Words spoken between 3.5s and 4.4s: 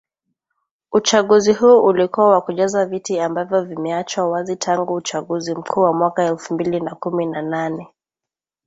vimeachwa